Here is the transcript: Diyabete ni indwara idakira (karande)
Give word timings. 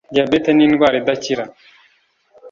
Diyabete 0.13 0.49
ni 0.53 0.63
indwara 0.67 0.95
idakira 1.01 1.43
(karande) 1.47 1.59